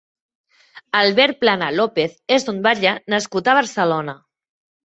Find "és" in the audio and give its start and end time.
2.39-2.49